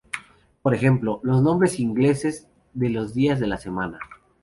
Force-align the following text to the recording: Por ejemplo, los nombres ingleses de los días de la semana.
Por 0.63 0.73
ejemplo, 0.73 1.19
los 1.21 1.43
nombres 1.43 1.79
ingleses 1.79 2.47
de 2.73 2.89
los 2.89 3.13
días 3.13 3.39
de 3.39 3.45
la 3.45 3.57
semana. 3.59 3.99